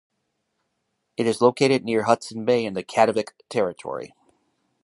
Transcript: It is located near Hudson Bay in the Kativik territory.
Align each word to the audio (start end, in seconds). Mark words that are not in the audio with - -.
It 1.15 1.27
is 1.27 1.41
located 1.41 1.83
near 1.85 2.05
Hudson 2.05 2.43
Bay 2.43 2.65
in 2.65 2.73
the 2.73 2.83
Kativik 2.83 3.33
territory. 3.49 4.15